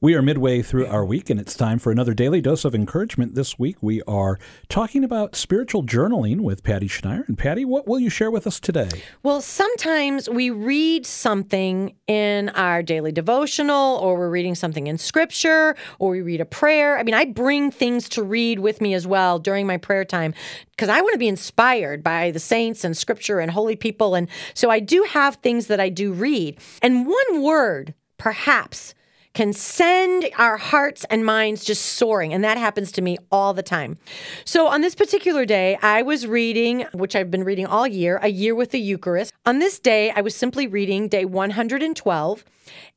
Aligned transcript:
We 0.00 0.14
are 0.16 0.22
midway 0.22 0.60
through 0.60 0.86
our 0.86 1.04
week, 1.04 1.30
and 1.30 1.38
it's 1.38 1.54
time 1.54 1.78
for 1.78 1.92
another 1.92 2.14
daily 2.14 2.40
dose 2.40 2.64
of 2.64 2.74
encouragement. 2.74 3.36
This 3.36 3.58
week, 3.60 3.76
we 3.80 4.02
are 4.02 4.38
talking 4.68 5.04
about 5.04 5.36
spiritual 5.36 5.84
journaling 5.84 6.40
with 6.40 6.64
Patty 6.64 6.88
Schneier. 6.88 7.26
And 7.28 7.38
Patty, 7.38 7.64
what 7.64 7.86
will 7.86 8.00
you 8.00 8.10
share 8.10 8.30
with 8.30 8.44
us 8.44 8.58
today? 8.58 8.88
Well, 9.22 9.40
sometimes 9.40 10.28
we 10.28 10.50
read 10.50 11.06
something 11.06 11.94
in 12.08 12.48
our 12.50 12.82
daily 12.82 13.12
devotional, 13.12 13.96
or 13.98 14.18
we're 14.18 14.30
reading 14.30 14.56
something 14.56 14.88
in 14.88 14.98
scripture, 14.98 15.76
or 16.00 16.10
we 16.10 16.22
read 16.22 16.40
a 16.40 16.44
prayer. 16.44 16.98
I 16.98 17.04
mean, 17.04 17.14
I 17.14 17.24
bring 17.24 17.70
things 17.70 18.08
to 18.10 18.22
read 18.22 18.58
with 18.58 18.80
me 18.80 18.94
as 18.94 19.06
well 19.06 19.38
during 19.38 19.64
my 19.64 19.76
prayer 19.76 20.04
time 20.04 20.34
because 20.72 20.88
I 20.88 21.00
want 21.02 21.12
to 21.12 21.18
be 21.18 21.28
inspired 21.28 22.02
by 22.02 22.32
the 22.32 22.40
saints 22.40 22.82
and 22.82 22.96
scripture 22.96 23.38
and 23.38 23.52
holy 23.52 23.76
people. 23.76 24.16
And 24.16 24.28
so 24.54 24.70
I 24.70 24.80
do 24.80 25.06
have 25.08 25.36
things 25.36 25.68
that 25.68 25.78
I 25.78 25.88
do 25.88 26.12
read. 26.12 26.58
And 26.82 27.06
one 27.06 27.42
word, 27.42 27.94
perhaps, 28.18 28.92
can 29.34 29.52
send 29.52 30.30
our 30.38 30.56
hearts 30.56 31.04
and 31.10 31.24
minds 31.24 31.64
just 31.64 31.84
soaring. 31.84 32.32
And 32.32 32.42
that 32.44 32.56
happens 32.56 32.92
to 32.92 33.02
me 33.02 33.18
all 33.30 33.52
the 33.52 33.62
time. 33.62 33.98
So 34.44 34.68
on 34.68 34.80
this 34.80 34.94
particular 34.94 35.44
day, 35.44 35.76
I 35.82 36.02
was 36.02 36.26
reading, 36.26 36.86
which 36.92 37.14
I've 37.16 37.30
been 37.30 37.44
reading 37.44 37.66
all 37.66 37.86
year, 37.86 38.18
A 38.22 38.28
Year 38.28 38.54
with 38.54 38.70
the 38.70 38.80
Eucharist. 38.80 39.32
On 39.44 39.58
this 39.58 39.78
day, 39.78 40.10
I 40.12 40.20
was 40.20 40.34
simply 40.34 40.66
reading 40.66 41.08
day 41.08 41.24
112. 41.24 42.44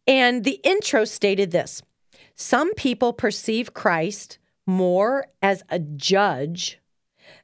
And 0.07 0.43
the 0.43 0.59
intro 0.63 1.03
stated 1.05 1.51
this 1.51 1.81
Some 2.35 2.73
people 2.75 3.13
perceive 3.13 3.73
Christ 3.73 4.37
more 4.65 5.27
as 5.41 5.63
a 5.69 5.79
judge 5.79 6.79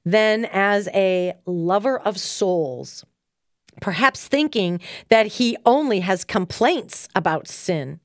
than 0.05 0.45
as 0.45 0.87
a 0.93 1.33
lover 1.45 1.99
of 1.99 2.17
souls 2.17 3.05
perhaps 3.81 4.27
thinking 4.27 4.79
that 5.09 5.25
he 5.25 5.57
only 5.65 6.01
has 6.01 6.23
complaints 6.23 7.07
about 7.15 7.47
sin. 7.47 7.99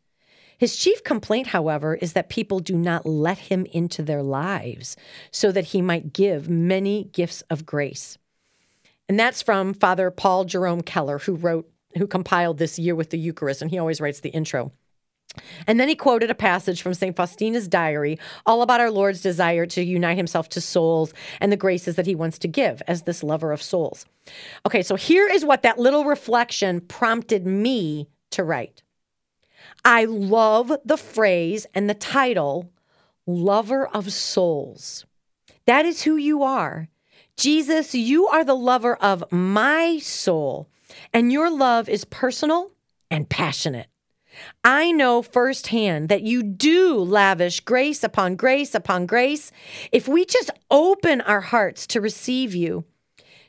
His 0.58 0.76
chief 0.76 1.04
complaint, 1.04 1.48
however, 1.48 1.94
is 1.94 2.12
that 2.14 2.28
people 2.28 2.58
do 2.58 2.76
not 2.76 3.06
let 3.06 3.38
him 3.38 3.64
into 3.66 4.02
their 4.02 4.22
lives 4.22 4.96
so 5.30 5.52
that 5.52 5.66
he 5.66 5.80
might 5.80 6.12
give 6.12 6.48
many 6.48 7.04
gifts 7.04 7.42
of 7.48 7.64
grace. 7.64 8.18
And 9.08 9.18
that's 9.18 9.40
from 9.40 9.72
Father 9.72 10.10
Paul 10.10 10.44
Jerome 10.44 10.82
Keller, 10.82 11.18
who 11.18 11.34
wrote, 11.34 11.70
who 11.96 12.06
compiled 12.06 12.58
this 12.58 12.78
year 12.78 12.94
with 12.94 13.10
the 13.10 13.18
Eucharist, 13.18 13.62
and 13.62 13.70
he 13.70 13.78
always 13.78 14.00
writes 14.00 14.20
the 14.20 14.30
intro. 14.30 14.72
And 15.66 15.78
then 15.78 15.88
he 15.88 15.94
quoted 15.94 16.30
a 16.30 16.34
passage 16.34 16.82
from 16.82 16.94
St. 16.94 17.14
Faustina's 17.14 17.68
diary, 17.68 18.18
all 18.44 18.62
about 18.62 18.80
our 18.80 18.90
Lord's 18.90 19.20
desire 19.20 19.66
to 19.66 19.84
unite 19.84 20.16
himself 20.16 20.48
to 20.50 20.60
souls 20.60 21.14
and 21.40 21.52
the 21.52 21.56
graces 21.56 21.96
that 21.96 22.06
he 22.06 22.14
wants 22.14 22.38
to 22.40 22.48
give 22.48 22.82
as 22.88 23.02
this 23.02 23.22
lover 23.22 23.52
of 23.52 23.62
souls. 23.62 24.04
Okay, 24.66 24.82
so 24.82 24.96
here 24.96 25.28
is 25.28 25.44
what 25.44 25.62
that 25.62 25.78
little 25.78 26.04
reflection 26.04 26.80
prompted 26.80 27.46
me 27.46 28.08
to 28.30 28.42
write. 28.42 28.82
I 29.84 30.04
love 30.04 30.72
the 30.84 30.96
phrase 30.96 31.66
and 31.74 31.88
the 31.88 31.94
title, 31.94 32.70
Lover 33.26 33.86
of 33.86 34.12
Souls. 34.12 35.06
That 35.66 35.84
is 35.84 36.02
who 36.02 36.16
you 36.16 36.42
are. 36.42 36.88
Jesus, 37.36 37.94
you 37.94 38.26
are 38.26 38.44
the 38.44 38.56
lover 38.56 38.96
of 38.96 39.30
my 39.30 39.98
soul, 39.98 40.68
and 41.12 41.32
your 41.32 41.50
love 41.50 41.88
is 41.88 42.04
personal 42.04 42.72
and 43.10 43.28
passionate. 43.28 43.86
I 44.64 44.92
know 44.92 45.22
firsthand 45.22 46.08
that 46.08 46.22
you 46.22 46.42
do 46.42 46.96
lavish 46.96 47.60
grace 47.60 48.02
upon 48.02 48.36
grace 48.36 48.74
upon 48.74 49.06
grace 49.06 49.52
if 49.92 50.08
we 50.08 50.24
just 50.24 50.50
open 50.70 51.20
our 51.20 51.40
hearts 51.40 51.86
to 51.88 52.00
receive 52.00 52.54
you. 52.54 52.84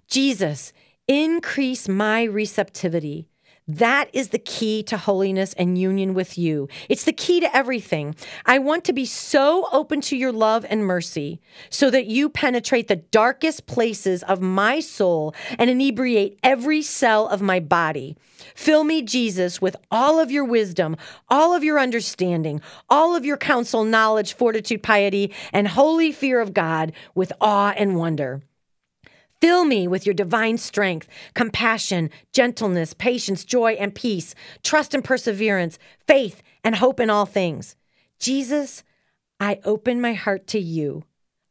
Jesus, 0.07 0.73
increase 1.07 1.87
my 1.87 2.23
receptivity 2.23 3.27
that 3.69 4.09
is 4.13 4.29
the 4.29 4.39
key 4.39 4.81
to 4.81 4.97
holiness 4.97 5.53
and 5.53 5.77
union 5.77 6.15
with 6.15 6.39
you. 6.39 6.67
It's 6.89 7.03
the 7.03 7.13
key 7.13 7.39
to 7.39 7.55
everything. 7.55 8.15
I 8.47 8.57
want 8.57 8.83
to 8.85 8.93
be 8.93 9.05
so 9.05 9.67
open 9.71 10.01
to 10.01 10.17
your 10.17 10.31
love 10.31 10.65
and 10.67 10.83
mercy 10.83 11.39
so 11.69 11.91
that 11.91 12.07
you 12.07 12.29
penetrate 12.29 12.87
the 12.87 12.95
darkest 12.95 13.67
places 13.67 14.23
of 14.23 14.41
my 14.41 14.79
soul 14.79 15.35
and 15.59 15.69
inebriate 15.69 16.39
every 16.41 16.81
cell 16.81 17.27
of 17.27 17.43
my 17.43 17.59
body. 17.59 18.17
Fill 18.55 18.83
me, 18.83 19.03
Jesus, 19.03 19.61
with 19.61 19.75
all 19.91 20.19
of 20.19 20.31
your 20.31 20.45
wisdom, 20.45 20.97
all 21.29 21.53
of 21.53 21.63
your 21.63 21.79
understanding, 21.79 22.61
all 22.89 23.15
of 23.15 23.23
your 23.23 23.37
counsel, 23.37 23.83
knowledge, 23.83 24.33
fortitude, 24.33 24.81
piety, 24.81 25.31
and 25.53 25.67
holy 25.67 26.11
fear 26.11 26.41
of 26.41 26.55
God 26.55 26.91
with 27.13 27.31
awe 27.39 27.73
and 27.77 27.95
wonder. 27.95 28.41
Fill 29.41 29.63
me 29.63 29.87
with 29.87 30.05
your 30.05 30.13
divine 30.13 30.57
strength, 30.57 31.07
compassion, 31.33 32.09
gentleness, 32.33 32.93
patience, 32.93 33.45
joy, 33.45 33.73
and 33.73 33.95
peace, 33.95 34.35
trust 34.63 34.93
and 34.93 35.03
perseverance, 35.03 35.79
faith, 36.07 36.41
and 36.63 36.75
hope 36.75 36.99
in 36.99 37.09
all 37.09 37.25
things. 37.25 37.75
Jesus, 38.19 38.83
I 39.39 39.59
open 39.63 40.01
my 40.01 40.13
heart 40.13 40.45
to 40.47 40.59
you. 40.59 41.05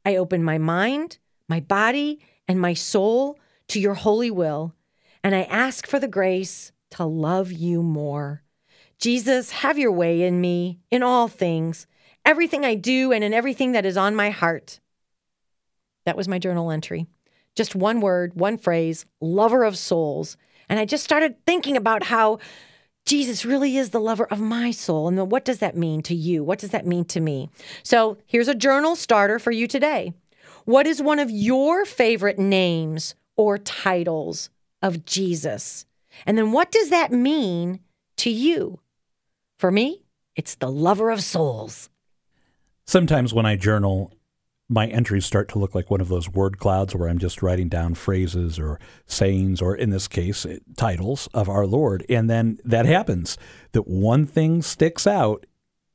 I 0.05 0.17
open 0.17 0.45
my 0.45 0.59
mind, 0.59 1.19
my 1.49 1.61
body, 1.61 2.21
and 2.47 2.61
my 2.61 2.75
soul 2.75 3.39
to 3.69 3.81
your 3.81 3.95
holy 3.95 4.31
will, 4.31 4.75
and 5.25 5.35
I 5.35 5.43
ask 5.43 5.87
for 5.87 5.99
the 5.99 6.09
grace 6.09 6.73
to 6.91 7.05
love 7.05 7.53
you 7.53 7.83
more. 7.83 8.43
Jesus, 8.99 9.51
have 9.51 9.79
your 9.79 9.93
way 9.93 10.23
in 10.23 10.41
me, 10.41 10.81
in 10.91 11.03
all 11.03 11.29
things, 11.29 11.87
everything 12.25 12.65
I 12.65 12.75
do, 12.75 13.13
and 13.13 13.23
in 13.23 13.33
everything 13.33 13.73
that 13.73 13.87
is 13.87 13.97
on 13.97 14.15
my 14.15 14.31
heart. 14.31 14.81
That 16.05 16.17
was 16.17 16.29
my 16.29 16.39
journal 16.39 16.71
entry 16.71 17.07
just 17.59 17.75
one 17.75 18.01
word, 18.01 18.35
one 18.35 18.57
phrase, 18.57 19.05
lover 19.21 19.65
of 19.65 19.77
souls. 19.77 20.39
And 20.69 20.79
I 20.79 20.85
just 20.85 21.05
started 21.05 21.35
thinking 21.45 21.77
about 21.77 22.05
how 22.05 22.39
Jesus 23.05 23.45
really 23.45 23.77
is 23.77 23.91
the 23.91 24.01
lover 24.01 24.27
of 24.31 24.41
my 24.41 24.71
soul. 24.71 25.09
And 25.09 25.31
what 25.31 25.45
does 25.45 25.59
that 25.59 25.77
mean 25.77 26.01
to 26.03 26.15
you? 26.15 26.45
What 26.45 26.61
does 26.61 26.71
that 26.71 26.87
mean 26.87 27.05
to 27.07 27.21
me? 27.21 27.51
So 27.83 28.17
here's 28.27 28.49
a 28.49 28.55
journal 28.55 28.95
starter 28.95 29.39
for 29.39 29.51
you 29.51 29.67
today. 29.67 30.13
What 30.67 30.87
is 30.87 31.03
one 31.03 31.19
of 31.19 31.31
your 31.31 31.85
favorite 31.85 32.39
names 32.39 33.15
or 33.37 33.59
titles 33.59 34.51
of 34.81 35.05
Jesus? 35.05 35.85
And 36.27 36.39
then 36.39 36.53
what 36.53 36.71
does 36.71 36.91
that 36.91 37.11
mean 37.11 37.81
to 38.19 38.31
you? 38.31 38.79
For 39.59 39.73
me, 39.73 40.03
it's 40.37 40.55
the 40.55 40.71
lover 40.71 41.11
of 41.11 41.25
souls. 41.25 41.91
Sometimes 42.87 43.35
when 43.35 43.47
I 43.47 43.57
journal, 43.57 44.13
my 44.69 44.87
entries 44.87 45.25
start 45.25 45.49
to 45.49 45.59
look 45.59 45.75
like 45.75 45.91
one 45.91 46.01
of 46.01 46.09
those 46.09 46.29
word 46.29 46.59
clouds 46.59 46.95
where 46.95 47.09
I'm 47.09 47.19
just 47.19 47.43
writing 47.43 47.69
down 47.69 47.95
phrases 47.95 48.59
or 48.59 48.79
sayings, 49.07 49.63
or 49.63 49.75
in 49.75 49.91
this 49.91 50.09
case, 50.09 50.45
titles 50.77 51.29
of 51.33 51.49
our 51.49 51.67
Lord. 51.67 52.05
And 52.09 52.29
then 52.29 52.59
that 52.65 52.85
happens 52.85 53.39
that 53.73 53.89
one 53.89 54.27
thing 54.27 54.61
sticks 54.61 55.07
out 55.07 55.47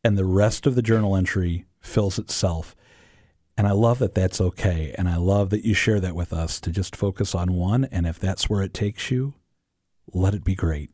and 0.04 0.18
the 0.18 0.26
rest 0.26 0.66
of 0.66 0.76
the 0.76 0.82
journal 0.82 1.16
entry 1.16 1.66
fills 1.80 2.18
itself. 2.18 2.76
And 3.56 3.68
I 3.68 3.72
love 3.72 4.00
that 4.00 4.16
that's 4.16 4.42
okay. 4.42 4.96
And 4.98 5.08
I 5.08 5.18
love 5.18 5.52
that 5.52 5.64
you 5.64 5.76
share 5.76 6.00
that 6.00 6.16
with 6.16 6.34
us 6.34 6.60
to 6.62 6.72
just 6.72 6.96
focus 6.96 7.36
on 7.36 7.54
one. 7.54 7.86
And 7.86 8.08
if 8.08 8.18
that's 8.18 8.50
where 8.50 8.64
it 8.64 8.74
takes 8.74 9.12
you, 9.12 9.36
let 10.12 10.34
it 10.34 10.44
be 10.44 10.56
great. 10.56 10.90